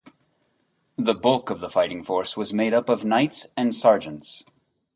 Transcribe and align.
The 0.97 1.13
bulk 1.13 1.51
of 1.51 1.59
the 1.59 1.69
fighting 1.69 2.01
force 2.01 2.35
was 2.35 2.55
made 2.55 2.73
up 2.73 2.89
of 2.89 3.05
knights 3.05 3.45
and 3.55 3.75
sergeants. 3.75 4.43